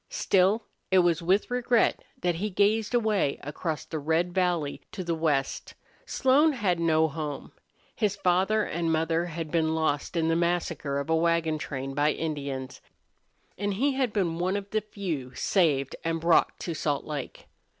Still, 0.09 0.65
it 0.89 0.97
was 0.97 1.21
with 1.21 1.51
regret 1.51 2.03
that 2.21 2.33
he 2.37 2.49
gazed 2.49 2.95
away 2.95 3.37
across 3.43 3.85
the 3.85 3.99
red 3.99 4.33
valley 4.33 4.81
to 4.93 5.03
the 5.03 5.13
west. 5.13 5.75
Slone 6.07 6.53
had 6.53 6.79
no 6.79 7.07
home. 7.07 7.51
His 7.95 8.15
father 8.15 8.63
and 8.63 8.91
mother 8.91 9.25
had 9.27 9.51
been 9.51 9.75
lost 9.75 10.17
in 10.17 10.27
the 10.27 10.35
massacre 10.35 10.97
of 10.97 11.11
a 11.11 11.15
wagon 11.15 11.59
train 11.59 11.93
by 11.93 12.13
Indians, 12.13 12.81
and 13.59 13.75
he 13.75 13.93
had 13.93 14.11
been 14.11 14.39
one 14.39 14.57
of 14.57 14.71
the 14.71 14.81
few 14.81 15.35
saved 15.35 15.95
and 16.03 16.19
brought 16.19 16.57
to 16.61 16.73
Salt 16.73 17.05
Lake. 17.05 17.45